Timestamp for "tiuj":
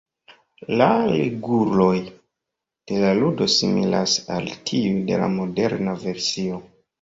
4.71-4.97